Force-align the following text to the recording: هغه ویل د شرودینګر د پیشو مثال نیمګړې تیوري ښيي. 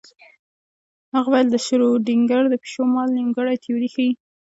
هغه 1.15 1.29
ویل 1.31 1.47
د 1.51 1.55
شرودینګر 1.65 2.43
د 2.49 2.55
پیشو 2.61 2.83
مثال 2.91 3.09
نیمګړې 3.17 3.61
تیوري 3.63 3.89
ښيي. 3.93 4.11